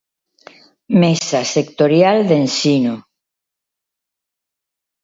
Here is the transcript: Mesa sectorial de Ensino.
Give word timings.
Mesa 1.01 1.41
sectorial 1.51 2.17
de 2.27 2.35
Ensino. 2.45 2.95